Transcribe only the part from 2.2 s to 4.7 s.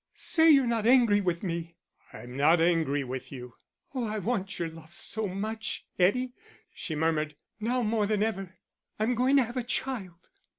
not angry with you." "Oh, I want your